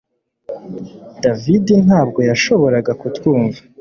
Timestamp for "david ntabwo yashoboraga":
1.23-2.91